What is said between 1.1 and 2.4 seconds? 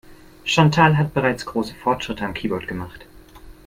bereits große Fortschritte am